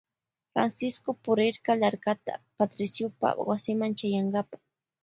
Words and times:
Francisco 0.53 1.09
purirka 1.23 1.71
larkata 1.81 2.33
Patriciopa 2.57 3.27
wasima 3.49 3.85
chayankakama. 3.97 4.61